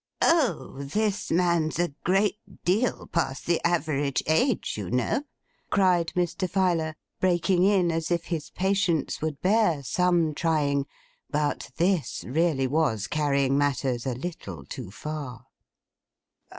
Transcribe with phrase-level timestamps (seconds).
[0.19, 0.73] 'O!
[0.79, 5.25] This man's a great deal past the average age, you know,'
[5.69, 6.49] cried Mr.
[6.49, 10.87] Filer breaking in as if his patience would bear some trying,
[11.29, 15.45] but this really was carrying matters a little too far.